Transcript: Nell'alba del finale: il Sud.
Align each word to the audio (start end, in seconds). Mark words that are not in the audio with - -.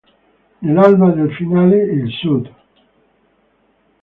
Nell'alba 0.63 1.11
del 1.11 1.31
finale: 1.35 1.79
il 1.83 2.09
Sud. 2.11 2.51